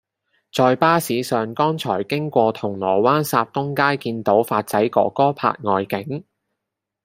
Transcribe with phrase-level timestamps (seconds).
[0.51, 6.23] 在巴士上剛才經過銅鑼灣霎東街見到發仔哥哥拍外景